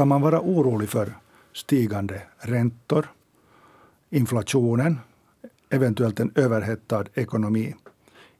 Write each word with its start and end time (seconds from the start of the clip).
Ska 0.00 0.04
man 0.04 0.20
vara 0.20 0.40
orolig 0.40 0.88
för 0.88 1.14
stigande 1.52 2.22
räntor, 2.38 3.12
inflationen, 4.10 4.98
eventuellt 5.70 6.20
en 6.20 6.32
överhettad 6.34 7.04
ekonomi? 7.14 7.74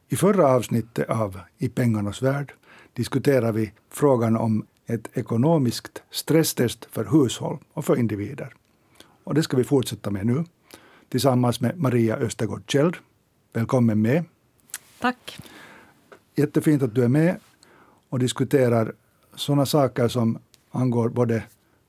I 0.08 0.16
förra 0.16 0.46
avsnittet 0.46 1.10
av 1.10 1.40
I 1.58 1.68
pengarnas 1.68 2.22
värld 2.22 2.52
diskuterar 2.92 3.52
vi 3.52 3.72
frågan 3.90 4.36
om 4.36 4.66
ett 4.86 5.08
ekonomiskt 5.12 6.02
stresstest 6.10 6.84
för 6.90 7.04
hushåll 7.04 7.58
och 7.72 7.84
för 7.84 7.96
individer. 7.96 8.54
Och 9.24 9.34
det 9.34 9.42
ska 9.42 9.56
vi 9.56 9.64
fortsätta 9.64 10.10
med 10.10 10.26
nu 10.26 10.44
tillsammans 11.08 11.60
med 11.60 11.78
Maria 11.78 12.16
Östergård 12.16 12.62
Kjeld. 12.66 12.96
Välkommen 13.52 14.02
med. 14.02 14.24
Tack. 15.00 15.38
Jättefint 16.34 16.82
att 16.82 16.94
du 16.94 17.04
är 17.04 17.08
med 17.08 17.36
och 18.08 18.18
diskuterar 18.18 18.92
sådana 19.34 19.66
saker 19.66 20.08
som 20.08 20.38
angår 20.70 21.08
både 21.08 21.42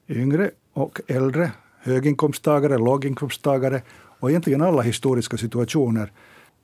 yngre 0.10 0.52
och 0.74 1.02
äldre, 1.08 1.52
höginkomsttagare, 1.80 2.78
låginkomsttagare 2.78 3.82
och 4.20 4.30
egentligen 4.30 4.62
alla 4.62 4.82
historiska 4.82 5.38
situationer. 5.38 6.12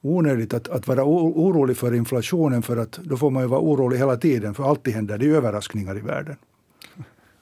Onödigt 0.01 0.53
att, 0.53 0.67
att 0.67 0.87
vara 0.87 1.03
orolig 1.05 1.77
för 1.77 1.93
inflationen 1.93 2.61
för 2.61 2.77
att 2.77 2.91
då 2.91 3.17
får 3.17 3.29
man 3.29 3.43
ju 3.43 3.49
vara 3.49 3.61
orolig 3.61 3.97
hela 3.97 4.17
tiden 4.17 4.53
för 4.53 4.63
alltid 4.69 4.93
händer 4.93 5.17
det 5.17 5.25
överraskningar 5.25 5.97
i 5.97 6.01
världen. 6.01 6.35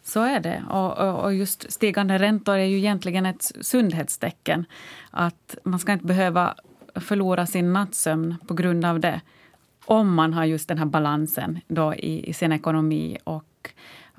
Så 0.03 0.21
är 0.21 0.39
det. 0.39 0.63
Och, 0.70 1.23
och, 1.23 1.34
just 1.34 1.71
stigande 1.71 2.17
räntor 2.17 2.55
är 2.55 2.65
ju 2.65 2.77
egentligen 2.77 3.26
ett 3.26 3.51
sundhetstecken. 3.62 4.65
Att 5.12 5.57
man 5.63 5.79
ska 5.79 5.93
inte 5.93 6.05
behöva 6.05 6.55
förlora 6.95 7.45
sin 7.45 7.73
nattsömn 7.73 8.35
på 8.48 8.54
grund 8.54 8.85
av 8.85 8.99
det 8.99 9.21
om 9.85 10.13
man 10.13 10.34
har 10.34 10.45
just 10.45 10.67
den 10.67 10.77
här 10.77 10.85
balansen 10.85 11.60
då 11.67 11.93
i, 11.93 12.29
i 12.29 12.34
sin 12.34 12.51
ekonomi 12.51 13.17
och 13.23 13.70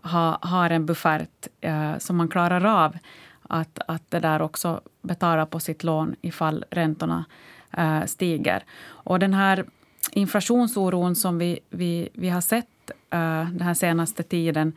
ha, 0.07 0.39
har 0.43 0.71
en 0.71 0.87
buffert 0.87 1.49
eh, 1.61 1.99
som 1.99 2.17
man 2.17 2.29
klarar 2.29 2.65
av 2.65 2.97
att, 3.43 3.79
att 3.89 4.11
det 4.11 4.21
där 4.21 4.43
också 4.43 4.81
betala 5.03 5.47
på 5.47 5.61
sitt 5.61 5.85
lån 5.85 6.17
ifall 6.21 6.65
räntorna 6.71 7.25
eh, 7.73 8.05
stiger. 8.05 8.65
Och 8.87 9.19
den 9.19 9.35
här 9.35 9.65
inflationsoron 10.13 11.17
som 11.17 11.39
vi, 11.39 11.59
vi, 11.71 12.09
vi 12.13 12.29
har 12.29 12.41
sett 12.41 12.91
eh, 13.11 13.51
den 13.51 13.61
här 13.61 13.75
senaste 13.75 14.23
tiden 14.23 14.73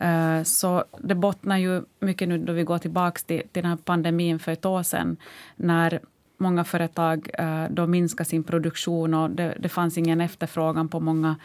eh, 0.00 0.42
så 0.42 0.84
det 0.98 1.14
bottnar 1.14 1.56
ju 1.56 1.82
mycket 2.00 2.28
nu 2.28 2.38
då 2.38 2.52
vi 2.52 2.62
går 2.62 2.78
tillbaka 2.78 3.20
till, 3.26 3.42
till 3.52 3.62
den 3.62 3.70
här 3.70 3.76
pandemin 3.76 4.38
för 4.38 4.52
ett 4.52 4.66
år 4.66 4.82
sedan 4.82 5.16
när 5.56 6.00
många 6.38 6.64
företag 6.64 7.30
eh, 7.34 7.64
då 7.70 7.86
minskade 7.86 8.28
sin 8.28 8.44
produktion 8.44 9.14
och 9.14 9.30
det, 9.30 9.56
det 9.60 9.68
fanns 9.68 9.98
ingen 9.98 10.20
efterfrågan 10.20 10.88
på 10.88 11.00
många 11.00 11.36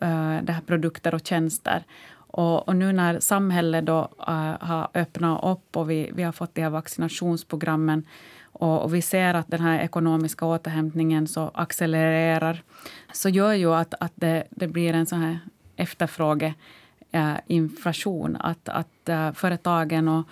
eh, 0.00 0.38
det 0.42 0.52
här 0.52 0.62
produkter 0.66 1.14
och 1.14 1.26
tjänster. 1.26 1.84
Och, 2.30 2.68
och, 2.68 2.76
nu 2.76 2.92
när 2.92 3.20
samhället 3.20 3.86
då, 3.86 4.08
äh, 4.28 4.54
har 4.60 4.88
öppnat 4.94 5.44
upp 5.44 5.76
och 5.76 5.90
vi, 5.90 6.10
vi 6.14 6.22
har 6.22 6.32
fått 6.32 6.54
de 6.54 6.62
här 6.62 6.70
vaccinationsprogrammen 6.70 8.06
och, 8.52 8.82
och, 8.82 8.94
vi 8.94 9.02
ser 9.02 9.34
att 9.34 9.48
den 9.48 9.60
här 9.60 9.80
ekonomiska 9.80 10.46
återhämtningen 10.46 11.26
så 11.26 11.50
accelererar 11.54 12.62
så 13.12 13.28
gör 13.28 13.52
ju 13.52 13.74
att, 13.74 13.94
att 14.00 14.12
det, 14.14 14.44
det 14.50 14.68
blir 14.68 14.94
en 14.94 15.06
sån 15.06 15.20
här 15.20 15.38
efterfrågeinflation. 15.76 18.36
Äh, 18.36 18.46
att, 18.46 18.68
att 18.68 19.08
äh, 19.08 19.32
företagen 19.32 20.08
och 20.08 20.28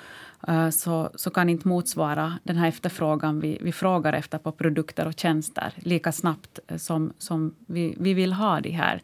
äh, 0.49 0.71
så, 0.71 1.11
så 1.15 1.31
kan 1.31 1.49
inte 1.49 1.69
motsvara 1.69 2.39
den 2.43 2.57
här 2.57 2.69
efterfrågan 2.69 3.41
vi, 3.41 3.59
vi 3.61 3.73
frågar 3.73 4.13
efter 4.13 4.39
på 4.39 4.53
produkter 4.53 5.07
och 5.07 5.19
tjänster 5.19 5.73
lika 5.77 6.13
snabbt 6.13 6.59
som, 6.77 7.13
som 7.19 7.55
vi, 7.67 7.95
vi 7.99 8.15
vill 8.15 8.33
ha 8.33 8.61
de 8.61 8.71
här 8.71 9.03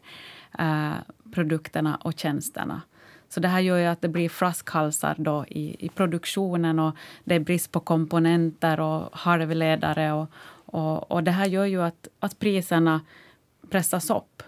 produkterna 1.33 1.95
och 1.95 2.19
tjänsterna. 2.19 2.81
Så 3.29 3.39
det 3.39 3.47
här 3.47 3.59
gör 3.59 3.77
ju 3.77 3.85
att 3.85 4.01
det 4.01 4.07
blir 4.07 4.29
flaskhalsar 4.29 5.15
då 5.17 5.45
i, 5.47 5.85
i 5.85 5.89
produktionen 5.89 6.79
och 6.79 6.95
det 7.23 7.35
är 7.35 7.39
brist 7.39 7.71
på 7.71 7.79
komponenter 7.79 8.79
och 8.79 9.09
halvledare. 9.11 10.11
Och, 10.11 10.27
och, 10.65 11.11
och 11.11 11.23
det 11.23 11.31
här 11.31 11.45
gör 11.45 11.65
ju 11.65 11.81
att, 11.81 12.07
att 12.19 12.39
priserna 12.39 13.01
pressas 13.69 14.09
upp. 14.09 14.43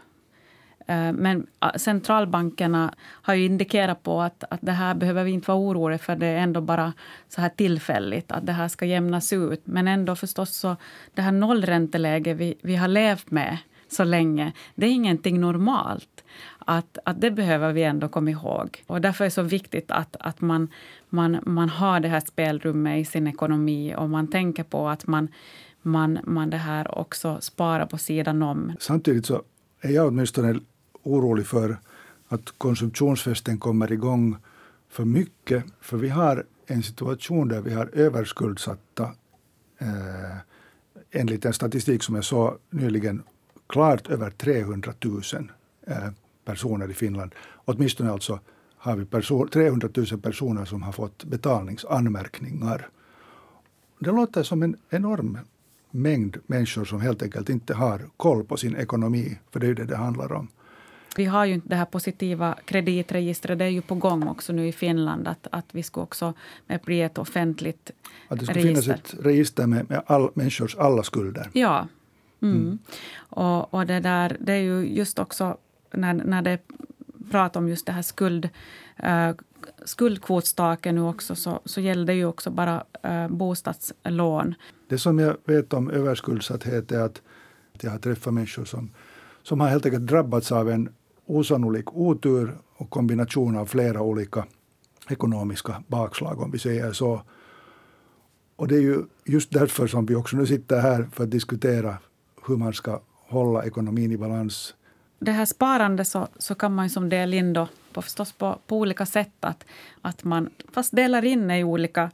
Eh, 0.87 1.11
men 1.13 1.47
centralbankerna 1.75 2.93
har 2.99 3.33
ju 3.33 3.45
indikerat 3.45 4.03
på 4.03 4.21
att, 4.21 4.43
att 4.49 4.59
det 4.61 4.71
här 4.71 4.95
behöver 4.95 5.23
vi 5.23 5.31
inte 5.31 5.51
vara 5.51 5.59
oroliga 5.59 5.99
för. 5.99 6.15
Det 6.15 6.27
är 6.27 6.37
ändå 6.37 6.61
bara 6.61 6.93
så 7.29 7.41
här 7.41 7.49
tillfälligt, 7.49 8.31
att 8.31 8.45
det 8.45 8.53
här 8.53 8.67
ska 8.67 8.85
jämnas 8.85 9.33
ut. 9.33 9.61
Men 9.63 9.87
ändå 9.87 10.15
förstås 10.15 10.55
så 10.55 10.75
det 11.13 11.21
här 11.21 11.31
nollränteläget 11.31 12.37
vi, 12.37 12.55
vi 12.61 12.75
har 12.75 12.87
levt 12.87 13.31
med 13.31 13.57
så 13.87 14.03
länge, 14.03 14.51
det 14.75 14.85
är 14.85 14.91
ingenting 14.91 15.39
normalt. 15.39 16.23
Att, 16.65 16.97
att 17.05 17.21
det 17.21 17.31
behöver 17.31 17.73
vi 17.73 17.83
ändå 17.83 18.07
komma 18.07 18.29
ihåg. 18.29 18.83
Och 18.87 19.01
därför 19.01 19.23
är 19.23 19.27
det 19.27 19.31
så 19.31 19.41
viktigt 19.41 19.91
att, 19.91 20.15
att 20.19 20.41
man, 20.41 20.67
man, 21.09 21.39
man 21.45 21.69
har 21.69 21.99
det 21.99 22.07
här 22.07 22.19
spelrummet 22.19 23.01
i 23.01 23.05
sin 23.05 23.27
ekonomi 23.27 23.95
och 23.97 24.09
man 24.09 24.27
tänker 24.27 24.63
på 24.63 24.89
att 24.89 25.07
man, 25.07 25.27
man, 25.81 26.19
man 26.23 26.49
det 26.49 26.57
här 26.57 26.97
också 26.97 27.37
sparar 27.41 27.85
på 27.85 27.97
sidan 27.97 28.43
om. 28.43 28.73
Samtidigt 28.79 29.25
så 29.25 29.43
är 29.81 29.91
jag 29.91 30.07
åtminstone 30.07 30.59
orolig 31.03 31.47
för 31.47 31.77
att 32.27 32.53
konsumtionsfesten 32.57 33.57
kommer 33.57 33.91
igång 33.91 34.37
för 34.89 35.05
mycket. 35.05 35.63
För 35.81 35.97
vi 35.97 36.09
har 36.09 36.45
en 36.67 36.83
situation 36.83 37.47
där 37.47 37.61
vi 37.61 37.73
har 37.73 37.89
överskuldsatta 37.93 39.03
eh, 39.79 40.37
enligt 41.11 41.45
en 41.45 41.53
statistik 41.53 42.03
som 42.03 42.15
jag 42.15 42.23
såg 42.23 42.57
nyligen 42.69 43.23
klart 43.67 44.07
över 44.07 44.29
300 44.29 44.93
000 45.03 45.21
eh, 45.87 46.09
personer 46.45 46.91
i 46.91 46.93
Finland. 46.93 47.35
Åtminstone 47.65 48.11
alltså 48.11 48.39
har 48.77 48.95
vi 48.95 49.05
person, 49.05 49.47
300 49.47 49.89
000 49.95 50.21
personer 50.21 50.65
som 50.65 50.83
har 50.83 50.91
fått 50.91 51.23
betalningsanmärkningar. 51.23 52.89
Det 53.99 54.11
låter 54.11 54.43
som 54.43 54.63
en 54.63 54.75
enorm 54.89 55.37
mängd 55.91 56.37
människor 56.45 56.85
som 56.85 57.01
helt 57.01 57.23
enkelt 57.23 57.49
inte 57.49 57.73
har 57.73 58.01
koll 58.17 58.43
på 58.43 58.57
sin 58.57 58.75
ekonomi, 58.75 59.37
för 59.51 59.59
det 59.59 59.65
är 59.65 59.67
ju 59.67 59.73
det 59.73 59.85
det 59.85 59.97
handlar 59.97 60.31
om. 60.31 60.47
Vi 61.17 61.25
har 61.25 61.45
ju 61.45 61.61
det 61.65 61.75
här 61.75 61.85
positiva 61.85 62.57
kreditregistret, 62.65 63.59
det 63.59 63.65
är 63.65 63.69
ju 63.69 63.81
på 63.81 63.95
gång 63.95 64.27
också 64.27 64.53
nu 64.53 64.67
i 64.67 64.71
Finland, 64.71 65.27
att, 65.27 65.47
att 65.51 65.65
vi 65.71 65.83
ska 65.83 66.01
också 66.01 66.33
bli 66.85 67.01
ett 67.01 67.17
offentligt 67.17 67.91
register. 67.91 68.33
Att 68.33 68.39
det 68.39 68.45
ska 68.45 68.53
register. 68.53 68.83
finnas 68.83 68.99
ett 68.99 69.25
register 69.25 69.67
med, 69.67 69.89
med 69.89 70.01
all, 70.05 70.29
människors 70.33 70.75
alla 70.75 71.03
skulder. 71.03 71.49
Ja. 71.53 71.87
Mm. 72.41 72.55
Mm. 72.55 72.79
Och, 73.17 73.73
och 73.73 73.85
det, 73.85 73.99
där, 73.99 74.37
det 74.39 74.53
är 74.53 74.61
ju 74.61 74.87
just 74.87 75.19
också 75.19 75.57
när, 75.95 76.13
när 76.13 76.41
det 76.41 76.59
pratar 77.31 77.59
om 77.59 77.69
just 77.69 77.85
det 77.85 77.91
här 77.91 78.01
skuld, 78.01 78.49
eh, 78.97 79.29
uh, 79.29 79.35
skuldkvotstaken 79.85 80.95
nu 80.95 81.01
också, 81.01 81.35
så, 81.35 81.59
så 81.65 81.81
gäller 81.81 82.05
det 82.05 82.13
ju 82.13 82.25
också 82.25 82.49
bara 82.49 82.83
uh, 83.05 83.27
bostadslån. 83.27 84.55
Det 84.89 84.97
som 84.97 85.19
jag 85.19 85.37
vet 85.45 85.73
om 85.73 85.89
överskuldsatthet 85.89 86.91
är 86.91 87.01
att 87.01 87.21
jag 87.81 87.91
har 87.91 87.97
träffat 87.97 88.33
människor 88.33 88.65
som, 88.65 88.91
som 89.43 89.59
har 89.59 89.67
helt 89.67 89.85
enkelt 89.85 90.07
drabbats 90.07 90.51
av 90.51 90.69
en 90.69 90.89
osannolik 91.25 91.93
otur 91.93 92.57
och 92.77 92.89
kombination 92.89 93.57
av 93.57 93.65
flera 93.65 94.01
olika 94.01 94.45
ekonomiska 95.09 95.83
bakslag, 95.87 96.41
om 96.41 96.51
vi 96.51 96.59
säger 96.59 96.91
så. 96.91 97.21
Och 98.55 98.67
det 98.67 98.75
är 98.75 98.81
ju 98.81 99.03
just 99.25 99.51
därför 99.51 99.87
som 99.87 100.05
vi 100.05 100.15
också 100.15 100.37
nu 100.37 100.45
sitter 100.45 100.79
här 100.79 101.09
för 101.13 101.23
att 101.23 101.31
diskutera 101.31 101.97
hur 102.47 102.57
man 102.57 102.73
ska 102.73 103.01
hålla 103.27 103.65
ekonomin 103.65 104.11
i 104.11 104.17
balans. 104.17 104.75
Det 105.25 105.31
här 105.31 105.45
sparandet 105.45 106.07
så, 106.07 106.27
så 106.37 106.55
kan 106.55 106.75
man 106.75 106.85
ju 106.85 106.89
som 106.89 107.09
dela 107.09 107.35
in 107.35 107.53
då 107.53 107.67
på, 107.93 108.01
förstås 108.01 108.31
på, 108.31 108.59
på 108.67 108.77
olika 108.77 109.05
sätt. 109.05 109.35
Att, 109.39 109.65
att 110.01 110.23
man 110.23 110.49
fast 110.73 110.95
delar 110.95 111.25
in 111.25 111.51
i 111.51 111.63
olika 111.63 112.11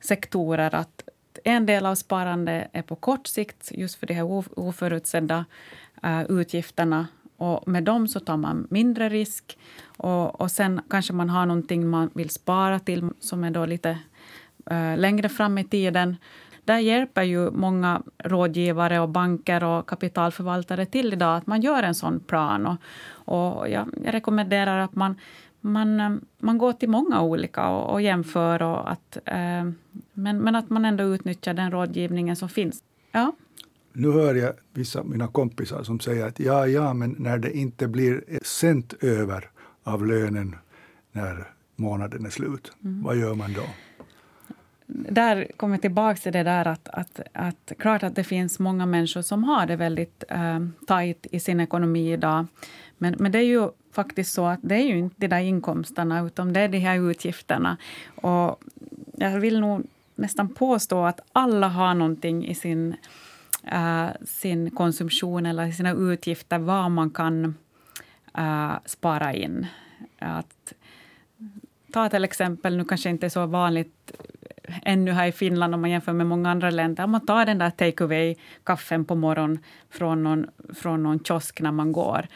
sektorer. 0.00 0.74
Att 0.74 1.08
en 1.44 1.66
del 1.66 1.86
av 1.86 1.94
sparandet 1.94 2.68
är 2.72 2.82
på 2.82 2.96
kort 2.96 3.26
sikt, 3.26 3.72
just 3.72 3.98
för 3.98 4.06
de 4.06 4.14
här 4.14 4.44
oförutsedda 4.58 5.44
uh, 6.04 6.22
utgifterna 6.22 7.06
och 7.36 7.68
med 7.68 7.84
dem 7.84 8.08
så 8.08 8.20
tar 8.20 8.36
man 8.36 8.66
mindre 8.70 9.08
risk. 9.08 9.58
Och, 9.84 10.40
och 10.40 10.50
sen 10.50 10.80
kanske 10.90 11.12
man 11.12 11.30
har 11.30 11.46
någonting 11.46 11.88
man 11.88 12.10
vill 12.14 12.30
spara 12.30 12.78
till 12.78 13.10
som 13.20 13.44
är 13.44 13.50
då 13.50 13.66
lite 13.66 13.98
uh, 14.70 14.96
längre 14.96 15.28
fram 15.28 15.58
i 15.58 15.64
tiden. 15.64 16.16
Där 16.64 16.78
hjälper 16.78 17.22
ju 17.22 17.50
många 17.50 18.02
rådgivare 18.18 19.00
och 19.00 19.08
banker 19.08 19.64
och 19.64 19.88
kapitalförvaltare 19.88 20.86
till 20.86 21.12
idag 21.12 21.36
att 21.36 21.46
man 21.46 21.60
gör 21.60 21.82
en 21.82 21.94
sån 21.94 22.20
plan. 22.20 22.66
Och, 22.66 22.78
och 23.24 23.68
jag, 23.68 23.88
jag 24.04 24.14
rekommenderar 24.14 24.78
att 24.78 24.94
man, 24.94 25.14
man, 25.60 26.00
eh, 26.00 26.10
man 26.38 26.58
går 26.58 26.72
till 26.72 26.88
många 26.88 27.22
olika 27.22 27.68
och, 27.68 27.92
och 27.92 28.02
jämför. 28.02 28.62
Och 28.62 28.90
att, 28.92 29.18
eh, 29.24 29.64
men, 30.12 30.38
men 30.38 30.54
att 30.54 30.70
man 30.70 30.84
ändå 30.84 31.04
utnyttjar 31.04 31.54
den 31.54 31.70
rådgivningen 31.70 32.36
som 32.36 32.48
finns. 32.48 32.82
Ja. 33.12 33.32
Nu 33.92 34.12
hör 34.12 34.34
jag 34.34 34.52
vissa 34.72 35.00
av 35.00 35.08
mina 35.08 35.28
kompisar 35.28 35.82
som 35.82 36.00
säger 36.00 36.26
att 36.26 36.40
ja, 36.40 36.66
ja, 36.66 36.94
men 36.94 37.16
när 37.18 37.38
det 37.38 37.56
inte 37.56 37.88
blir 37.88 38.24
cent 38.42 38.94
över 39.00 39.50
av 39.84 40.06
lönen 40.06 40.56
när 41.12 41.48
månaden 41.76 42.26
är 42.26 42.30
slut, 42.30 42.72
mm. 42.84 43.02
vad 43.02 43.16
gör 43.16 43.34
man 43.34 43.52
då? 43.52 43.62
Där 44.94 45.50
kommer 45.56 45.74
jag 45.74 45.82
tillbaka 45.82 46.20
till 46.20 46.32
det 46.32 46.42
där 46.42 46.66
att, 46.66 46.88
att, 46.88 47.20
att 47.32 47.72
klart 47.78 48.02
att 48.02 48.14
det 48.14 48.24
finns 48.24 48.58
många 48.58 48.86
människor 48.86 49.22
som 49.22 49.44
har 49.44 49.66
det 49.66 49.76
väldigt 49.76 50.24
eh, 50.28 50.56
äh, 50.56 50.62
tajt 50.86 51.26
i 51.30 51.40
sin 51.40 51.60
ekonomi 51.60 52.12
idag. 52.12 52.46
Men, 52.98 53.14
men 53.18 53.32
det 53.32 53.38
är 53.38 53.44
ju 53.44 53.68
faktiskt 53.92 54.32
så 54.32 54.46
att 54.46 54.60
det 54.62 54.74
är 54.74 54.86
ju 54.86 54.98
inte 54.98 55.16
de 55.18 55.28
där 55.28 55.40
inkomsterna, 55.40 56.26
utan 56.26 56.52
det 56.52 56.60
är 56.60 56.68
de 56.68 56.78
här 56.78 57.10
utgifterna. 57.10 57.76
Och 58.14 58.62
jag 59.16 59.40
vill 59.40 59.60
nog 59.60 59.86
nästan 60.14 60.48
påstå 60.48 61.04
att 61.04 61.20
alla 61.32 61.68
har 61.68 61.94
någonting 61.94 62.46
i 62.46 62.54
sin, 62.54 62.96
uh, 63.72 64.08
sin 64.24 64.70
konsumtion 64.70 65.46
eller 65.46 65.70
sina 65.70 65.92
utgifter, 65.92 66.58
vad 66.58 66.90
man 66.90 67.10
kan 67.10 67.54
uh, 68.38 68.74
spara 68.84 69.34
in. 69.34 69.66
Att, 70.18 70.72
ta 71.92 72.08
till 72.08 72.24
exempel, 72.24 72.76
nu 72.76 72.84
kanske 72.84 73.10
inte 73.10 73.26
är 73.26 73.30
så 73.30 73.46
vanligt 73.46 74.12
ännu 74.82 75.12
här 75.12 75.26
i 75.26 75.32
Finland 75.32 75.74
om 75.74 75.80
man 75.80 75.90
jämför 75.90 76.12
med 76.12 76.26
många 76.26 76.50
andra 76.50 76.70
länder. 76.70 77.06
Man 77.06 77.26
tar 77.26 77.46
den 77.46 77.58
där 77.58 77.70
take 77.70 78.04
away-kaffen 78.04 79.04
på 79.04 79.14
morgonen 79.14 79.58
från 79.90 80.22
någon, 80.22 80.46
från 80.74 81.02
någon 81.02 81.24
kiosk 81.24 81.60
när 81.60 81.72
man 81.72 81.92
går. 81.92 82.26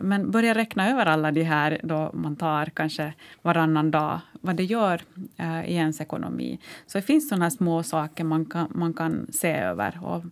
Men 0.00 0.30
börja 0.30 0.54
räkna 0.54 0.90
över 0.90 1.06
alla 1.06 1.32
de 1.32 1.42
här 1.42 1.80
då 1.82 2.10
man 2.14 2.36
tar 2.36 2.66
kanske 2.66 3.12
varannan 3.42 3.90
dag, 3.90 4.20
vad 4.40 4.56
det 4.56 4.64
gör 4.64 5.02
eh, 5.36 5.70
i 5.70 5.74
ens 5.74 6.00
ekonomi. 6.00 6.58
Så 6.86 6.98
det 6.98 7.02
finns 7.02 7.28
sådana 7.28 7.50
små 7.50 7.82
saker 7.82 8.24
man 8.24 8.44
kan, 8.44 8.68
man 8.74 8.94
kan 8.94 9.26
se 9.32 9.52
över. 9.52 9.98
Och 10.02 10.24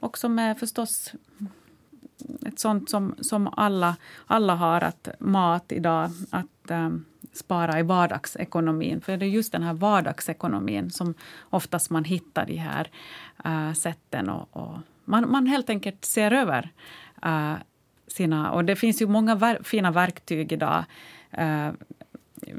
också 0.00 0.28
med 0.28 0.58
förstås 0.58 1.14
ett 2.46 2.58
sånt 2.58 2.90
som, 2.90 3.14
som 3.20 3.48
alla, 3.56 3.96
alla 4.26 4.54
har, 4.54 4.80
att 4.80 5.08
mat 5.18 5.72
idag, 5.72 6.10
att 6.30 6.70
eh, 6.70 6.90
spara 7.38 7.78
i 7.78 7.82
vardagsekonomin. 7.82 9.00
För 9.00 9.16
det 9.16 9.26
är 9.26 9.30
just 9.30 9.52
den 9.52 9.62
här 9.62 9.72
vardagsekonomin 9.72 10.90
som 10.90 11.14
oftast 11.50 11.90
man 11.90 12.04
hittar 12.04 12.46
de 12.46 12.56
här 12.56 12.90
uh, 13.46 13.72
sätten. 13.72 14.28
Och, 14.28 14.48
och 14.50 14.78
man, 15.04 15.30
man 15.30 15.46
helt 15.46 15.70
enkelt 15.70 16.04
ser 16.04 16.32
över 16.32 16.70
uh, 17.26 17.54
sina... 18.06 18.50
Och 18.52 18.64
det 18.64 18.76
finns 18.76 19.02
ju 19.02 19.06
många 19.06 19.34
ver 19.34 19.58
fina 19.62 19.90
verktyg 19.90 20.52
idag 20.52 20.84
uh, 21.38 21.70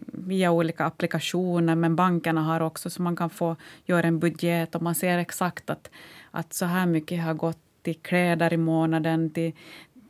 via 0.05 0.51
olika 0.51 0.85
applikationer, 0.85 1.75
men 1.75 1.95
bankerna 1.95 2.41
har 2.41 2.61
också 2.61 2.89
så 2.89 3.01
man 3.01 3.15
kan 3.15 3.29
få 3.29 3.55
göra 3.85 4.07
en 4.07 4.19
budget 4.19 4.75
och 4.75 4.81
man 4.81 4.95
ser 4.95 5.17
exakt 5.17 5.69
att, 5.69 5.89
att 6.31 6.53
så 6.53 6.65
här 6.65 6.85
mycket 6.85 7.23
har 7.23 7.33
gått 7.33 7.57
till 7.81 7.95
kläder 7.95 8.53
i 8.53 8.57
månaden, 8.57 9.29
till, 9.29 9.53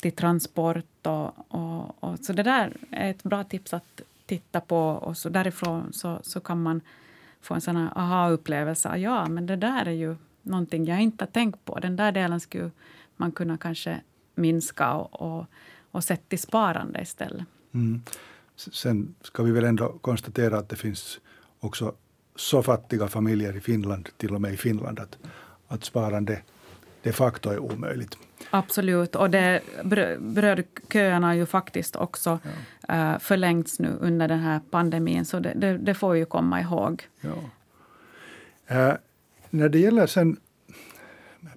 till 0.01 0.11
transport. 0.11 1.07
Och, 1.07 1.33
och, 1.47 2.03
och, 2.03 2.19
så 2.19 2.33
det 2.33 2.43
där 2.43 2.73
är 2.91 3.09
ett 3.09 3.23
bra 3.23 3.43
tips 3.43 3.73
att 3.73 4.01
titta 4.29 4.61
på 4.61 4.79
och 4.79 5.17
så 5.17 5.29
därifrån 5.29 5.93
så, 5.93 6.19
så 6.23 6.39
kan 6.39 6.61
man 6.63 6.81
få 7.41 7.53
en 7.53 7.61
sån 7.61 7.75
här 7.75 7.91
aha-upplevelse. 7.95 8.97
Ja, 8.97 9.29
men 9.29 9.45
det 9.45 9.55
där 9.55 9.85
är 9.85 9.91
ju 9.91 10.15
någonting 10.41 10.85
jag 10.85 11.01
inte 11.01 11.25
har 11.25 11.31
tänkt 11.31 11.65
på. 11.65 11.79
Den 11.79 11.95
där 11.95 12.11
delen 12.11 12.39
skulle 12.39 12.71
man 13.17 13.31
kunna 13.31 13.57
kanske 13.57 14.01
minska 14.35 14.93
och, 14.93 15.21
och, 15.21 15.45
och 15.91 16.03
sätta 16.03 16.23
till 16.27 16.39
sparande 16.39 17.01
istället. 17.01 17.45
Mm. 17.73 18.01
Sen 18.55 19.15
ska 19.21 19.43
vi 19.43 19.51
väl 19.51 19.63
ändå 19.63 19.97
konstatera 20.01 20.57
att 20.57 20.69
det 20.69 20.75
finns 20.75 21.19
också 21.59 21.93
så 22.35 22.63
fattiga 22.63 23.07
familjer 23.07 23.57
i 23.57 23.59
Finland, 23.59 24.09
till 24.17 24.35
och 24.35 24.41
med 24.41 24.53
i 24.53 24.57
Finland, 24.57 24.99
att, 24.99 25.17
att 25.67 25.83
sparande 25.83 26.41
de 27.03 27.13
facto 27.13 27.49
är 27.49 27.59
omöjligt. 27.59 28.17
Absolut, 28.49 29.15
och 29.15 29.29
det, 29.29 29.61
brödköerna 30.19 31.27
har 31.27 31.33
ju 31.33 31.45
faktiskt 31.45 31.95
också 31.95 32.39
ja. 32.87 33.13
uh, 33.13 33.19
förlängts 33.19 33.79
nu 33.79 33.97
under 33.99 34.27
den 34.27 34.39
här 34.39 34.59
pandemin, 34.69 35.25
så 35.25 35.39
det, 35.39 35.53
det, 35.55 35.77
det 35.77 35.93
får 35.93 36.13
vi 36.13 36.19
ju 36.19 36.25
komma 36.25 36.61
ihåg. 36.61 37.07
Ja. 37.21 37.29
Uh, 38.71 38.93
när 39.49 39.69
det 39.69 39.79
gäller 39.79 40.07
sen 40.07 40.37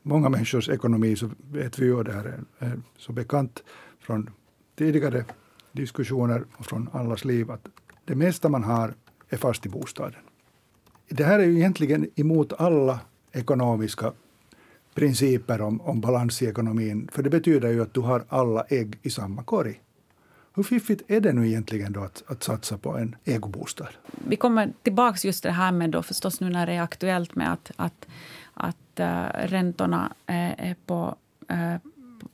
många 0.02 0.28
människors 0.28 0.68
ekonomi 0.68 1.16
så 1.16 1.30
vet 1.50 1.78
vi 1.78 1.84
ju, 1.84 1.94
och 1.94 2.04
det 2.04 2.12
här 2.12 2.40
är 2.58 2.80
så 2.96 3.12
bekant 3.12 3.62
från 4.00 4.30
tidigare 4.76 5.24
diskussioner 5.72 6.44
och 6.56 6.66
från 6.66 6.88
allas 6.92 7.24
liv, 7.24 7.50
att 7.50 7.68
det 8.04 8.14
mesta 8.14 8.48
man 8.48 8.64
har 8.64 8.94
är 9.28 9.36
fast 9.36 9.66
i 9.66 9.68
bostaden. 9.68 10.20
Det 11.08 11.24
här 11.24 11.38
är 11.38 11.44
ju 11.44 11.56
egentligen 11.56 12.10
emot 12.14 12.52
alla 12.52 13.00
ekonomiska 13.32 14.12
principer 14.94 15.60
om, 15.60 15.80
om 15.80 16.00
balans 16.00 16.42
i 16.42 16.46
ekonomin. 16.46 17.08
För 17.12 17.22
det 17.22 17.30
betyder 17.30 17.68
ju 17.68 17.82
att 17.82 17.94
du 17.94 18.00
har 18.00 18.24
alla 18.28 18.64
ägg 18.68 18.98
i 19.02 19.10
samma 19.10 19.42
korg. 19.42 19.80
Hur 20.54 20.62
fiffigt 20.62 21.10
är 21.10 21.20
det 21.20 21.32
nu 21.32 21.48
egentligen 21.48 21.92
då 21.92 22.00
att, 22.00 22.22
att 22.26 22.42
satsa 22.42 22.78
på 22.78 22.96
en 22.96 23.16
ägobostad? 23.24 23.88
Vi 24.28 24.36
kommer 24.36 24.72
tillbaka 24.82 25.18
just 25.22 25.42
det 25.42 25.50
här 25.50 25.72
med 25.72 25.90
då 25.90 26.02
förstås 26.02 26.40
nu 26.40 26.50
när 26.50 26.66
det 26.66 26.72
är 26.72 26.82
aktuellt 26.82 27.34
med 27.34 27.52
att, 27.52 27.70
att, 27.76 28.06
att 28.54 29.00
äh, 29.00 29.24
räntorna 29.44 30.14
är, 30.26 30.54
är 30.58 30.76
på, 30.86 31.16
äh, 31.48 31.76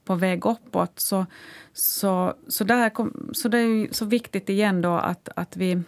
på 0.04 0.14
väg 0.14 0.46
uppåt. 0.46 0.92
Så, 1.00 1.26
så, 1.72 2.34
så, 2.48 2.64
där 2.64 2.90
kom, 2.90 3.30
så 3.32 3.48
det 3.48 3.58
är 3.58 3.88
så 3.94 4.04
viktigt 4.04 4.48
igen 4.48 4.82
då 4.82 4.92
att, 4.92 5.28
att 5.36 5.56
vi, 5.56 5.82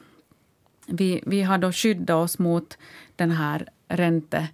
vi, 0.86 1.22
vi 1.26 1.42
har 1.42 1.58
då 1.58 1.72
skyddat 1.72 2.24
oss 2.24 2.38
mot 2.38 2.78
den 3.16 3.30
här 3.30 3.68
ränte 3.88 4.48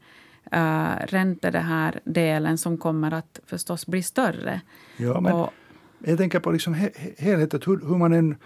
uh, 0.55 1.07
räntor, 1.07 1.51
den 1.51 1.63
här 1.63 2.01
delen 2.05 2.59
som 2.59 2.79
kommer 2.79 3.15
att 3.15 3.41
förstås 3.47 3.87
bli 3.87 4.03
större. 4.03 4.61
Ja, 4.97 5.21
men 5.21 5.33
och, 5.33 5.51
jag 5.99 6.19
tänker 6.19 6.41
på 6.41 6.51
liksom 6.51 6.75
he 6.75 6.91
helheten, 7.19 7.61
hur, 7.67 7.81
hur 7.89 7.97
man 7.97 8.13
än 8.13 8.37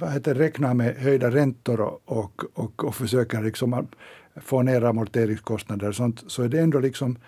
vad 0.00 0.12
heter, 0.12 0.34
räknar 0.34 0.74
med 0.74 0.96
höjda 0.96 1.30
räntor 1.30 1.80
och, 1.80 2.02
och, 2.04 2.42
och, 2.54 2.84
och 2.84 2.94
försöker 2.94 3.42
liksom 3.42 3.88
få 4.36 4.62
ner 4.62 4.84
amorteringskostnader 4.84 5.88
och 5.88 5.94
sånt, 5.94 6.24
så 6.26 6.42
är 6.42 6.48
det 6.48 6.60
ändå 6.60 6.78
liksom 6.78 7.18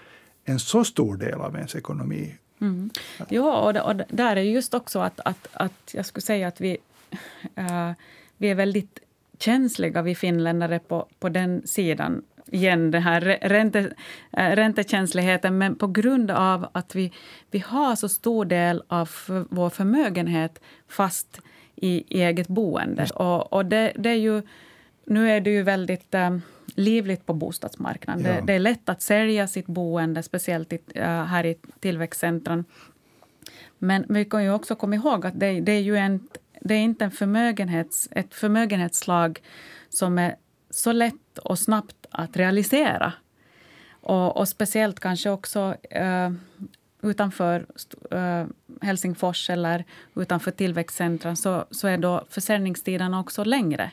en 0.44 0.58
så 0.58 0.84
stor 0.84 1.16
del 1.16 1.40
av 1.40 1.56
ens 1.56 1.74
ekonomi. 1.74 2.34
Mm. 2.60 2.90
Ja, 3.28 3.60
och, 3.60 3.90
och 3.90 3.96
där 4.08 4.36
är 4.36 4.40
just 4.40 4.74
också 4.74 4.98
att, 4.98 5.20
att, 5.20 5.48
att 5.52 5.94
jag 5.94 6.06
skulle 6.06 6.22
säga 6.22 6.48
att 6.48 6.60
vi, 6.60 6.78
uh, 7.58 7.92
vi 8.36 8.48
är 8.48 8.54
väldigt 8.54 8.98
känsliga, 9.38 10.02
vi 10.02 10.14
finländare, 10.14 10.78
på, 10.78 11.06
på 11.18 11.28
den 11.28 11.66
sidan 11.66 12.22
igen 12.46 12.90
den 12.90 13.02
här 13.02 13.20
ränte, 13.43 13.93
äh, 14.32 14.50
räntekänsligheten 14.50 15.58
men 15.58 15.76
på 15.76 15.87
grund 15.87 16.31
av 16.31 16.66
att 16.72 16.94
vi, 16.94 17.12
vi 17.50 17.58
har 17.58 17.96
så 17.96 18.08
stor 18.08 18.44
del 18.44 18.82
av 18.88 19.10
vår 19.50 19.70
förmögenhet 19.70 20.60
fast 20.88 21.40
i, 21.76 22.19
i 22.19 22.22
eget 22.22 22.48
boende. 22.48 23.06
Och, 23.14 23.52
och 23.52 23.66
det, 23.66 23.92
det, 23.97 24.11
är 24.11 24.14
ju, 24.14 24.42
nu 25.04 25.30
är 25.30 25.40
det 25.40 25.50
ju 25.50 25.62
väldigt 25.62 26.14
äh, 26.14 26.37
livligt 26.75 27.26
på 27.26 27.35
bostadsmarknaden. 27.35 28.25
Ja. 28.25 28.32
Det, 28.32 28.47
det, 28.47 28.52
är 28.52 28.59
lätt 28.59 28.88
att 28.88 29.02
sälja 29.02 29.47
sitt 29.47 29.66
boende, 29.66 30.23
speciellt 30.23 30.73
i, 30.73 30.78
äh, 30.94 31.04
här 31.04 31.47
i 31.47 31.56
tillväxtcentren. 31.80 32.64
Men 33.78 34.04
vi 34.09 34.25
kan 34.25 34.44
ju 34.44 34.50
också 34.50 34.76
komma 34.76 34.94
ihåg 34.94 35.26
att 35.26 35.40
det, 35.40 35.61
det 35.61 35.73
är 35.73 35.80
ju 35.80 35.97
en, 35.97 36.28
det 36.61 36.75
är 36.75 36.78
inte 36.78 37.04
en 37.04 37.11
förmögenhets, 37.11 38.09
ett 38.11 38.35
förmögenhetsslag 38.35 39.42
som 39.88 40.18
är 40.18 40.37
så 40.70 40.92
lätt 40.92 41.14
och 41.38 41.59
snabbt 41.59 42.07
att 42.11 42.37
realisera. 42.37 43.12
Och, 43.90 44.37
och 44.37 44.49
speciellt 44.49 45.00
kanske 45.00 45.31
också 45.31 45.75
eh, 45.90 46.31
utanför 47.02 47.66
eh, 48.11 48.47
Helsingfors 48.81 49.50
eller 49.50 49.85
utanför 50.14 50.50
tillväxtcentra 50.50 51.37
så, 51.37 51.64
så 51.71 51.88
är 51.88 51.99
då 51.99 52.25
försäljningstiderna 52.31 53.21
också 53.21 53.45
längre. 53.45 53.90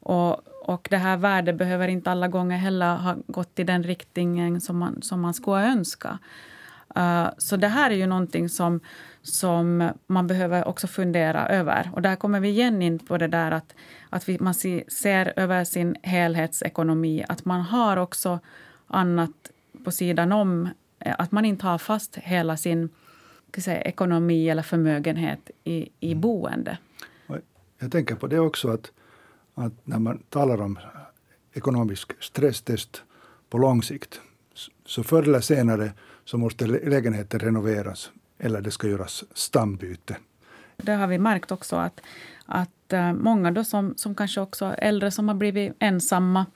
Och, 0.00 0.48
och 0.68 0.88
det 0.90 0.96
här 0.96 1.16
värdet 1.16 1.56
behöver 1.56 1.88
inte 1.88 2.10
alla 2.10 2.28
gånger 2.28 2.56
heller 2.56 2.96
ha 2.96 3.16
gått 3.26 3.58
i 3.58 3.64
den 3.64 3.82
riktningen 3.82 4.60
som 4.60 4.78
man, 4.78 5.02
som 5.02 5.20
man 5.20 5.34
skulle 5.34 5.66
önska. 5.66 6.18
Uh, 6.96 7.28
så 7.38 7.56
det 7.56 7.68
här 7.68 7.90
är 7.90 7.94
ju 7.94 8.06
någonting 8.06 8.48
som, 8.48 8.80
som 9.22 9.90
man 10.06 10.26
behöver 10.26 10.68
också 10.68 10.86
fundera 10.86 11.48
över. 11.48 11.90
Och 11.94 12.02
där 12.02 12.16
kommer 12.16 12.40
vi 12.40 12.48
igen 12.48 12.82
in 12.82 12.98
på 12.98 13.18
det 13.18 13.28
där 13.28 13.50
att, 13.50 13.74
att 14.10 14.28
vi, 14.28 14.38
man 14.40 14.54
ser 14.54 15.32
över 15.36 15.64
sin 15.64 15.96
helhetsekonomi. 16.02 17.24
Att 17.28 17.44
man 17.44 17.60
har 17.60 17.96
också 17.96 18.40
annat 18.86 19.50
på 19.84 19.90
sidan 19.90 20.32
om. 20.32 20.68
Eh, 20.98 21.14
att 21.18 21.32
man 21.32 21.44
inte 21.44 21.66
har 21.66 21.78
fast 21.78 22.16
hela 22.16 22.56
sin 22.56 22.88
säga, 23.58 23.80
ekonomi 23.80 24.48
eller 24.48 24.62
förmögenhet 24.62 25.50
i, 25.64 25.88
i 26.00 26.12
mm. 26.12 26.20
boende. 26.20 26.78
Jag 27.78 27.92
tänker 27.92 28.14
på 28.14 28.26
det 28.26 28.38
också 28.40 28.68
att, 28.68 28.92
att 29.54 29.72
när 29.84 29.98
man 29.98 30.22
talar 30.28 30.60
om 30.60 30.78
ekonomisk 31.52 32.22
stresstest 32.22 33.02
på 33.50 33.58
lång 33.58 33.82
sikt 33.82 34.20
så 34.86 35.02
förr 35.02 35.22
eller 35.22 35.40
senare 35.40 35.92
så 36.30 36.38
måste 36.38 36.66
lägenheten 36.66 37.40
renoveras 37.40 38.10
eller 38.38 38.60
det 38.60 38.70
ska 38.70 38.88
göras 38.88 39.24
stambyte. 39.34 40.16
Det 40.76 40.92
har 40.92 41.06
vi 41.06 41.18
märkt 41.18 41.52
också 41.52 41.76
att, 41.76 42.00
att 42.46 42.92
eh, 42.92 43.12
många 43.12 43.50
då 43.50 43.64
som, 43.64 43.94
som 43.96 44.14
kanske 44.14 44.40
också 44.40 44.74
äldre 44.78 45.10
som 45.10 45.28
har 45.28 45.34
blivit 45.34 45.72
ensamma 45.78 46.46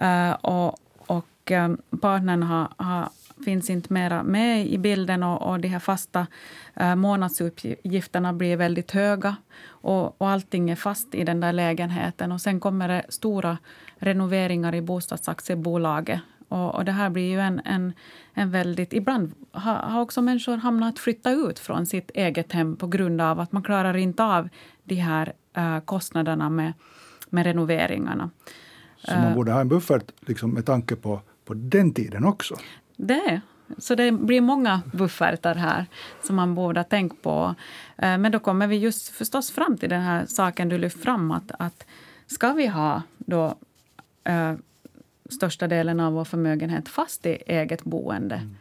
eh, 0.00 0.32
och, 0.32 0.78
och 0.96 1.52
eh, 1.52 1.74
partnern 2.00 2.42
har, 2.42 2.68
har, 2.76 3.08
finns 3.44 3.70
inte 3.70 3.92
mera 3.92 4.22
med 4.22 4.66
i 4.66 4.78
bilden 4.78 5.22
och, 5.22 5.42
och 5.42 5.60
de 5.60 5.68
här 5.68 5.78
fasta 5.78 6.26
uh, 6.80 6.94
månadsutgifterna 6.94 8.32
blir 8.32 8.56
väldigt 8.56 8.90
höga 8.90 9.36
och, 9.66 10.20
och 10.20 10.28
allting 10.28 10.70
är 10.70 10.76
fast 10.76 11.14
i 11.14 11.24
den 11.24 11.40
där 11.40 11.52
lägenheten. 11.52 12.32
Och 12.32 12.40
sen 12.40 12.60
kommer 12.60 12.88
det 12.88 13.02
stora 13.08 13.58
renoveringar 13.96 14.74
i 14.74 14.82
bostadsaktiebolaget 14.82 16.20
och, 16.52 16.74
och 16.74 16.84
det 16.84 16.92
här 16.92 17.10
blir 17.10 17.30
ju 17.30 17.40
en, 17.40 17.60
en, 17.64 17.92
en 18.34 18.50
väldigt... 18.50 18.92
Ibland 18.92 19.32
har, 19.52 19.74
har 19.74 20.00
också 20.00 20.22
människor 20.22 20.56
hamnat 20.56 20.94
att 20.94 20.98
flytta 20.98 21.30
ut 21.30 21.58
från 21.58 21.86
sitt 21.86 22.10
eget 22.14 22.52
hem 22.52 22.76
på 22.76 22.86
grund 22.86 23.20
av 23.20 23.40
att 23.40 23.52
man 23.52 23.62
klarar 23.62 23.96
inte 23.96 24.24
av 24.24 24.48
de 24.84 24.94
här 24.94 25.32
uh, 25.58 25.80
kostnaderna 25.80 26.50
med, 26.50 26.72
med 27.30 27.44
renoveringarna. 27.44 28.30
Så 29.04 29.14
man 29.14 29.34
borde 29.34 29.52
ha 29.52 29.60
en 29.60 29.68
buffert 29.68 30.10
liksom, 30.20 30.50
med 30.50 30.66
tanke 30.66 30.96
på, 30.96 31.20
på 31.44 31.54
den 31.54 31.94
tiden 31.94 32.24
också? 32.24 32.56
Det 32.96 33.40
så 33.78 33.94
det 33.94 34.12
blir 34.12 34.40
många 34.40 34.82
buffertar 34.92 35.54
här 35.54 35.86
som 36.22 36.36
man 36.36 36.54
borde 36.54 36.80
ha 36.80 36.84
tänkt 36.84 37.22
på. 37.22 37.54
Men 37.96 38.32
då 38.32 38.38
kommer 38.38 38.66
vi 38.66 38.76
just 38.76 39.08
förstås 39.08 39.50
fram 39.50 39.78
till 39.78 39.88
den 39.88 40.02
här 40.02 40.26
saken 40.26 40.68
du 40.68 40.78
lyft 40.78 41.02
fram. 41.02 41.30
Att, 41.30 41.52
att 41.58 41.86
ska 42.26 42.52
vi 42.52 42.66
ha 42.66 43.02
då 43.18 43.54
största 45.32 45.68
delen 45.68 46.00
av 46.00 46.12
vår 46.12 46.24
förmögenhet 46.24 46.88
fast 46.88 47.26
i 47.26 47.42
eget 47.46 47.84
boende. 47.84 48.34
Mm. 48.34 48.56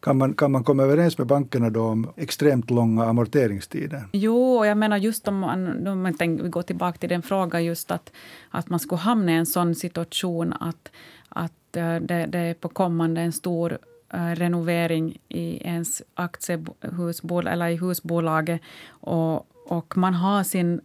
Kan 0.00 0.18
man, 0.18 0.34
kan 0.34 0.52
man 0.52 0.64
komma 0.64 0.82
överens 0.82 1.18
med 1.18 1.26
bankerna 1.26 1.70
då 1.70 1.82
om 1.82 2.12
extremt 2.16 2.70
långa 2.70 3.04
amorteringstider? 3.04 4.04
Jo, 4.12 4.56
och 4.56 4.66
jag 4.66 4.78
menar 4.78 4.96
just 4.96 5.28
om 5.28 5.38
man, 5.38 5.86
om 5.86 6.02
man 6.02 6.14
tänker, 6.14 6.44
vi 6.44 6.50
går 6.50 6.62
tillbaka 6.62 6.98
till 6.98 7.08
den 7.08 7.22
frågan 7.22 7.64
just 7.64 7.90
att, 7.90 8.12
att 8.50 8.68
man 8.68 8.80
skulle 8.80 8.98
hamna 8.98 9.32
i 9.32 9.34
en 9.34 9.46
sån 9.46 9.74
situation 9.74 10.52
att, 10.60 10.90
att 11.28 11.76
eh, 11.76 11.96
det, 11.96 12.26
det 12.26 12.38
är 12.38 12.54
på 12.54 12.68
kommande 12.68 13.20
en 13.20 13.32
stor 13.32 13.78
uh, 14.14 14.34
renovering 14.34 15.18
i 15.28 15.66
ens 15.66 16.02
aktiehusbolag 16.14 17.52
eller 17.52 17.68
i 17.68 17.76
husbolaget 17.76 18.60
och, 18.88 19.46
och 19.66 19.96
man 19.96 20.14
har 20.14 20.44
sin, 20.44 20.80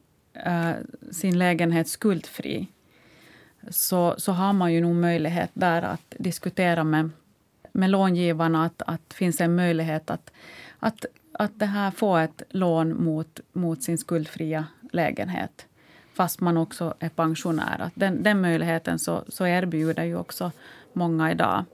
uh, 0.48 0.74
sin 1.12 1.38
lägenhet 1.39 1.88
skuldfri 1.88 2.68
så, 3.70 4.15
så 4.17 4.32
har 4.32 4.53
man 4.53 4.74
ju 4.74 4.82
nog 4.82 4.96
möjlighet 4.96 5.51
där 5.53 5.82
att 5.82 6.15
diskutera 6.17 6.84
med, 6.84 7.10
med 7.72 7.89
långivarna 7.89 8.65
att, 8.65 8.82
att 8.88 9.13
finns 9.13 9.41
en 9.41 9.55
möjlighet 9.55 10.10
att, 10.10 10.32
att, 10.79 11.05
att 11.32 11.51
det 11.60 11.65
här 11.65 11.91
få 11.91 12.17
ett 12.17 12.41
lån 12.50 13.03
mot, 13.03 13.39
mot 13.53 13.84
sin 13.84 13.98
skuldfria 13.98 14.65
lägenhet 14.91 15.67
fast 16.13 16.41
man 16.41 16.58
också 16.58 16.93
är 17.00 17.10
pensionär. 17.10 17.82
Att 17.82 17.93
den, 17.96 18.24
den 18.24 18.41
möjligheten 18.41 19.00
så, 19.00 19.24
så 19.27 19.48
erbjuder 19.48 20.03
ju 20.03 20.17
också 20.17 20.51
många 20.93 21.32
idag. 21.32 21.65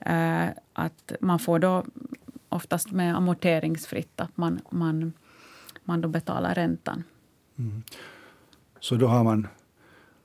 Eh, 0.00 0.46
att 0.72 1.12
man 1.20 1.38
får 1.38 1.58
då 1.58 1.84
oftast 2.48 2.90
med 2.90 3.16
amorteringsfritt, 3.16 4.20
att 4.20 4.36
man, 4.36 4.60
man, 4.70 5.12
man 5.84 6.00
då 6.00 6.08
betalar 6.08 6.54
räntan. 6.54 7.04
Mm. 7.58 7.82
Så 8.80 8.94
då 8.94 9.06
har 9.06 9.24
man 9.24 9.48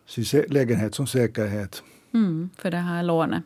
sin 0.06 0.44
lägenhet 0.50 0.96
som 0.96 1.08
säkerhet. 1.08 1.84
Mm, 2.14 2.50
för 2.58 2.72
det 2.72 2.78
här 2.78 3.04
lånet. 3.04 3.44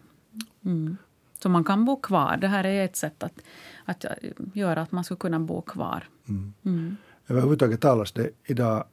Mm. 0.66 0.98
Så 1.40 1.50
man 1.50 1.64
kan 1.64 1.86
bo 1.86 2.02
kvar. 2.02 2.38
Det 2.38 2.48
här 2.48 2.64
är 2.64 2.86
ett 2.86 2.96
sätt 2.96 3.24
att, 3.24 3.42
att 3.86 4.06
göra 4.54 4.82
att 4.82 4.92
man 4.92 5.04
ska 5.04 5.16
kunna 5.16 5.40
bo 5.40 5.62
kvar. 5.62 6.10
Mm. 6.28 6.54
Mm. 6.66 6.98
Överhuvudtaget 7.28 7.82
talas 7.82 8.12
det 8.12 8.30
idag 8.46 8.84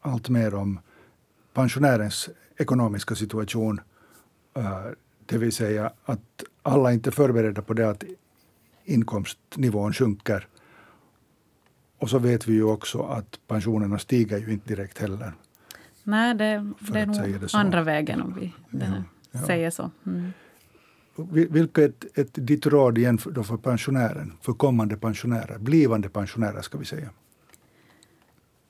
allt 0.00 0.28
mer 0.28 0.54
om 0.54 0.80
pensionärens 1.52 2.28
ekonomiska 2.56 3.14
situation. 3.14 3.80
Eh, 4.54 4.86
det 5.26 5.38
vill 5.38 5.52
säga 5.52 5.92
att 6.04 6.44
alla 6.62 6.92
inte 6.92 7.10
är 7.10 7.12
förberedda 7.12 7.62
på 7.62 7.74
det 7.74 7.90
att 7.90 8.04
inkomstnivån 8.84 9.92
sjunker. 9.92 10.48
Och 11.98 12.10
så 12.10 12.18
vet 12.18 12.48
vi 12.48 12.52
ju 12.52 12.64
också 12.64 13.02
att 13.02 13.40
pensionerna 13.46 13.98
stiger 13.98 14.38
ju 14.38 14.52
inte 14.52 14.68
direkt 14.68 14.98
heller. 14.98 15.32
Nej, 16.04 16.34
det, 16.34 16.72
det 16.92 17.00
är 17.00 17.06
nog 17.06 17.48
andra 17.52 17.82
vägen 17.82 18.22
om 18.22 18.34
vi 18.40 18.54
ja, 18.70 18.86
ja. 19.30 19.40
säger 19.46 19.70
så. 19.70 19.90
Mm. 20.06 20.32
Vilket 21.32 21.78
är 21.78 22.20
ett, 22.20 22.30
ditt 22.32 22.66
råd 22.66 22.98
igen 22.98 23.18
för, 23.18 23.42
för 23.42 23.56
pensionären, 23.56 24.32
för 24.40 24.52
kommande 24.52 24.96
pensionärer, 24.96 25.58
blivande 25.58 26.08
pensionärer 26.08 26.62
ska 26.62 26.78
vi 26.78 26.84
säga? 26.84 27.10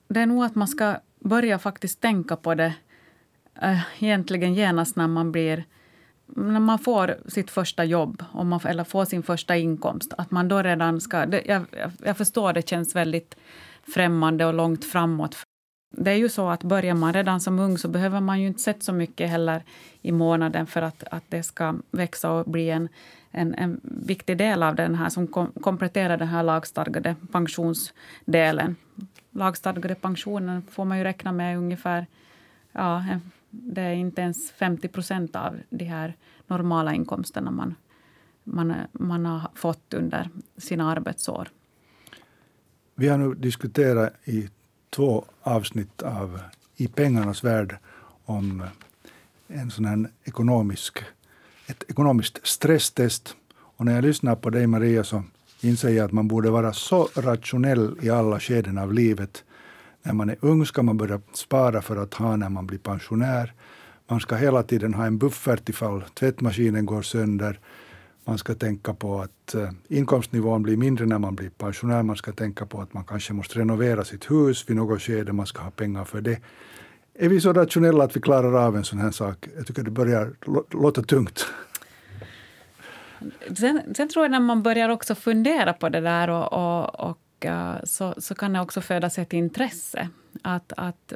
Det 0.09 0.21
är 0.21 0.27
nog 0.27 0.45
att 0.45 0.55
man 0.55 0.69
ska 0.69 0.97
börja 1.21 1.59
faktiskt 1.59 2.01
tänka 2.01 2.37
på 2.37 2.55
det 2.55 2.75
äh, 3.63 3.81
egentligen 3.99 4.55
genast 4.55 4.97
när 4.97 5.09
man 5.09 5.33
blir 5.33 5.65
när 6.37 6.61
man 6.61 6.79
får 6.79 7.17
sitt 7.27 7.51
första 7.51 7.85
jobb 7.85 8.25
om 8.33 8.49
man, 8.49 8.61
eller 8.65 8.85
får 8.85 9.05
sin 9.05 9.23
första 9.23 9.57
inkomst, 9.57 10.13
att 10.19 10.31
man 10.31 10.49
då 10.49 10.63
redan 10.63 11.01
ska... 11.01 11.27
Det, 11.27 11.43
jag, 11.47 11.65
jag 12.05 12.17
förstår, 12.17 12.53
det 12.53 12.69
känns 12.69 12.97
väldigt 12.97 13.37
främmande 13.95 14.45
och 14.47 14.55
långt 14.55 14.85
framåt 14.85 15.35
det 15.91 16.11
är 16.11 16.17
ju 16.17 16.29
så 16.29 16.49
att 16.49 16.63
börjar 16.63 16.95
man 16.95 17.13
redan 17.13 17.41
som 17.41 17.59
ung 17.59 17.79
så 17.79 17.89
behöver 17.89 18.21
man 18.21 18.41
ju 18.41 18.47
inte 18.47 18.61
sätta 18.61 18.81
så 18.81 18.93
mycket 18.93 19.31
heller 19.31 19.63
i 20.03 20.13
månaden 20.13 20.67
för 20.67 20.83
att, 20.83 21.05
att 21.11 21.25
det 21.29 21.43
ska 21.43 21.75
växa 21.91 22.31
och 22.31 22.51
bli 22.51 22.71
en, 22.71 22.89
en, 23.31 23.55
en 23.55 23.81
viktig 23.83 24.37
del 24.37 24.63
av 24.63 24.75
den 24.75 24.95
här 24.95 25.09
som 25.09 25.27
kom, 25.27 25.53
kompletterar 25.61 26.17
den 26.17 26.29
här 26.29 26.43
lagstadgade 26.43 27.17
pensionsdelen. 27.33 28.77
Lagstadgade 29.31 29.95
pensionen 29.95 30.63
får 30.71 30.85
man 30.85 30.99
ju 30.99 31.05
räkna 31.05 31.33
med 31.33 31.59
ungefär 31.59 32.07
ja, 32.73 33.05
det 33.51 33.81
är 33.81 33.95
inte 33.95 34.21
ens 34.21 34.51
50 34.51 34.89
procent 34.89 35.37
av 35.37 35.59
de 35.71 35.85
här 35.85 36.17
normala 36.47 36.95
inkomsterna 36.95 37.51
man, 37.51 37.75
man, 38.45 38.75
man 38.93 39.27
har 39.27 39.51
fått 39.55 39.95
under 39.95 40.29
sina 40.57 40.91
arbetsår. 40.91 41.49
Vi 42.95 43.09
har 43.09 43.19
nu 43.19 43.35
diskuterat 43.35 44.13
i 44.25 44.49
två 44.91 45.25
avsnitt 45.43 46.03
av 46.03 46.41
I 46.77 46.89
pengarnas 46.89 47.45
värld 47.45 47.77
om 48.25 48.63
en 49.49 49.71
sån 49.71 49.85
här 49.85 50.09
ekonomisk, 50.25 50.99
ett 51.67 51.85
ekonomiskt 51.89 52.47
stresstest. 52.47 53.37
Och 53.77 53.85
när 53.85 53.95
jag 53.95 54.05
lyssnar 54.05 54.37
på 54.37 54.51
dig 54.51 54.67
Maria 54.67 55.05
så 55.05 55.23
inser 55.61 55.89
jag 55.89 56.05
att 56.05 56.13
man 56.13 56.29
borde 56.29 56.51
vara 56.51 56.73
så 56.73 57.09
rationell 57.15 57.97
i 58.03 58.11
alla 58.11 58.41
skeden 58.41 58.79
av 58.79 58.93
livet. 58.93 59.45
När 60.03 60.13
man 60.13 60.31
är 60.31 60.37
ung 60.41 60.67
ska 60.67 60.83
man 60.83 60.97
börja 60.97 61.21
spara 61.33 61.83
för 61.83 61.97
att 61.97 62.15
ha 62.15 62.37
när 62.37 62.49
man 62.49 62.67
blir 62.67 62.79
pensionär. 62.79 63.53
Man 64.09 64.21
ska 64.21 64.37
hela 64.37 64.63
tiden 64.63 64.95
ha 64.95 65.07
en 65.07 65.19
buffert 65.19 65.69
ifall 65.69 66.05
tvättmaskinen 66.15 66.87
går 66.87 67.03
sönder. 67.03 67.59
Man 68.25 68.39
ska 68.39 68.55
tänka 68.55 68.95
på 68.95 69.21
att 69.21 69.55
eh, 69.55 69.71
inkomstnivån 69.89 70.63
blir 70.63 70.77
mindre 70.77 71.07
när 71.07 71.19
man 71.19 71.35
blir 71.35 71.51
pensionär. 71.51 72.03
Man 72.03 72.17
ska 72.17 72.33
tänka 72.33 72.67
på 72.67 72.81
att 72.81 72.95
man 72.95 73.05
kanske 73.05 73.33
måste 73.33 73.59
renovera 73.59 74.05
sitt 74.05 74.31
hus 74.31 74.65
vid 74.69 74.77
något 74.77 75.03
skede. 75.03 75.33
Man 75.33 75.47
ska 75.47 75.63
ha 75.63 75.71
pengar 75.71 76.05
för 76.05 76.21
det. 76.21 76.41
Är 77.15 77.29
vi 77.29 77.41
så 77.41 77.53
rationella 77.53 78.05
att 78.05 78.17
vi 78.17 78.21
klarar 78.21 78.67
av 78.67 78.77
en 78.77 78.85
sån 78.85 78.99
här 78.99 79.11
sak? 79.11 79.49
Jag 79.57 79.67
tycker 79.67 79.83
det 79.83 79.91
börjar 79.91 80.33
låta 80.71 81.03
tungt. 81.03 81.47
Sen, 83.59 83.95
sen, 83.95 84.09
tror 84.09 84.25
jag 84.25 84.31
när 84.31 84.41
man 84.41 84.63
börjar 84.63 84.89
också 84.89 85.15
fundera 85.15 85.73
på 85.73 85.89
det 85.89 86.01
där 86.01 86.31
och, 86.31 86.53
och, 86.53 87.11
och 87.11 87.47
eh, 87.47 87.75
så, 87.85 88.15
så 88.19 88.35
kan 88.35 88.53
det 88.53 88.61
också 88.61 88.81
födas 88.81 89.19
ett 89.19 89.33
intresse. 89.33 90.09
Att, 90.43 90.73
att 90.77 91.13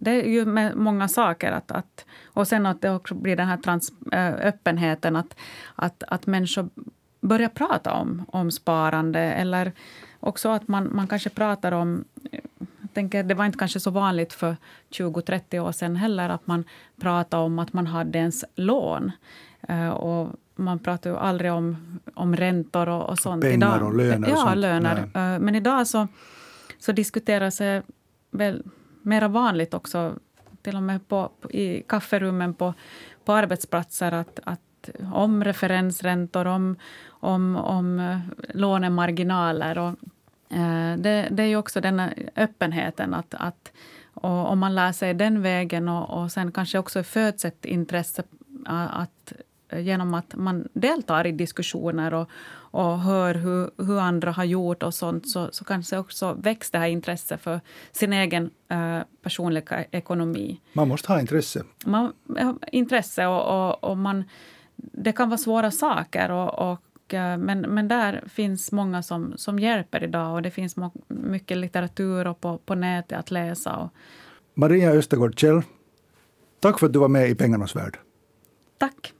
det 0.00 0.10
är 0.10 0.28
ju 0.30 0.44
med 0.44 0.76
många 0.76 1.08
saker. 1.08 1.52
Att, 1.52 1.70
att, 1.70 2.04
och 2.26 2.48
sen 2.48 2.66
att 2.66 2.82
det 2.82 2.90
också 2.90 3.14
blir 3.14 3.36
den 3.36 3.48
här 3.48 3.56
trans, 3.56 3.92
äh, 4.12 4.34
öppenheten, 4.34 5.16
att, 5.16 5.36
att, 5.74 6.02
att 6.08 6.26
människor 6.26 6.68
börjar 7.20 7.48
prata 7.48 7.92
om, 7.92 8.24
om 8.28 8.50
sparande. 8.50 9.20
Eller 9.20 9.72
också 10.20 10.48
att 10.48 10.68
man, 10.68 10.96
man 10.96 11.06
kanske 11.06 11.30
pratar 11.30 11.72
om... 11.72 12.04
Tänker, 12.94 13.22
det 13.22 13.34
var 13.34 13.44
inte 13.44 13.58
kanske 13.58 13.80
så 13.80 13.90
vanligt 13.90 14.32
för 14.32 14.56
20-30 14.90 15.58
år 15.58 15.72
sedan 15.72 15.96
heller 15.96 16.28
att 16.28 16.46
man 16.46 16.64
pratade 17.00 17.42
om 17.42 17.58
att 17.58 17.72
man 17.72 17.86
hade 17.86 18.18
ens 18.18 18.44
lån. 18.54 19.12
Äh, 19.68 19.88
och 19.88 20.34
man 20.56 20.78
pratar 20.78 21.10
ju 21.10 21.16
aldrig 21.16 21.52
om, 21.52 21.98
om 22.14 22.36
räntor 22.36 22.88
och, 22.88 23.10
och 23.10 23.18
sånt. 23.18 23.42
Pengar 23.42 23.76
idag, 23.76 23.88
och 23.88 23.96
löner. 23.96 24.28
Ja, 24.28 24.34
och 24.34 24.40
sånt. 24.40 24.56
löner. 24.56 25.08
Nej. 25.14 25.34
Äh, 25.34 25.40
men 25.40 25.54
idag 25.54 25.86
så, 25.86 26.08
så 26.78 26.92
diskuteras 26.92 27.58
det 27.58 27.82
väl 28.30 28.62
mera 29.06 29.28
vanligt 29.28 29.74
också, 29.74 30.14
till 30.62 30.76
och 30.76 30.82
med 30.82 31.08
på, 31.08 31.30
i 31.50 31.82
kafferummen 31.82 32.54
på, 32.54 32.74
på 33.24 33.32
arbetsplatser, 33.32 34.12
att, 34.12 34.40
att 34.44 34.90
om 35.12 35.44
referensräntor, 35.44 36.46
om, 36.46 36.76
om, 37.08 37.56
om 37.56 37.98
eh, 37.98 38.18
lånemarginaler. 38.48 39.78
Och, 39.78 39.94
eh, 40.56 40.96
det, 40.96 41.28
det 41.30 41.42
är 41.42 41.46
ju 41.46 41.56
också 41.56 41.80
den 41.80 42.02
öppenheten 42.36 43.14
att, 43.14 43.34
att 43.34 43.72
och 44.14 44.50
om 44.50 44.58
man 44.58 44.74
lär 44.74 44.92
sig 44.92 45.14
den 45.14 45.42
vägen 45.42 45.88
och, 45.88 46.22
och 46.22 46.32
sen 46.32 46.52
kanske 46.52 46.78
också 46.78 47.02
föds 47.02 47.44
ett 47.44 47.64
intresse 47.64 48.22
att 48.66 49.32
genom 49.72 50.14
att 50.14 50.34
man 50.34 50.68
deltar 50.72 51.26
i 51.26 51.32
diskussioner 51.32 52.14
och, 52.14 52.28
och 52.54 52.98
hör 52.98 53.34
hur, 53.34 53.70
hur 53.84 53.98
andra 53.98 54.32
har 54.32 54.44
gjort 54.44 54.82
och 54.82 54.94
sånt 54.94 55.28
så, 55.28 55.48
så 55.52 55.64
kanske 55.64 55.98
också 55.98 56.32
väcks 56.32 56.70
det 56.70 56.78
här 56.78 56.86
intresset 56.86 57.40
för 57.40 57.60
sin 57.92 58.12
egen 58.12 58.50
uh, 58.72 59.00
personliga 59.22 59.84
ekonomi. 59.90 60.60
Man 60.72 60.88
måste 60.88 61.12
ha 61.12 61.20
intresse. 61.20 61.64
Man, 61.84 62.12
intresse 62.72 63.26
och, 63.26 63.68
och, 63.68 63.84
och, 63.84 63.96
man, 63.96 64.24
det 64.76 65.12
kan 65.12 65.28
vara 65.28 65.38
svåra 65.38 65.70
saker 65.70 66.30
och, 66.30 66.72
och 66.72 67.14
uh, 67.14 67.36
men, 67.36 67.60
men 67.60 67.88
där 67.88 68.24
finns 68.28 68.72
många 68.72 69.02
som, 69.02 69.32
som 69.36 69.58
hjälper 69.58 70.04
idag 70.04 70.34
och 70.34 70.42
det 70.42 70.50
finns 70.50 70.76
mycket 71.08 71.56
litteratur 71.56 72.26
och 72.26 72.40
på, 72.40 72.58
på 72.58 72.74
nätet 72.74 73.18
att 73.18 73.30
läsa. 73.30 73.76
Och... 73.76 73.90
Maria 74.54 74.90
Östergård 74.90 75.38
Kjell, 75.38 75.62
tack 76.60 76.78
för 76.78 76.86
att 76.86 76.92
du 76.92 76.98
var 76.98 77.08
med 77.08 77.30
i 77.30 77.34
Pengarnas 77.34 77.76
värld. 77.76 77.98
Tack. 78.78 79.12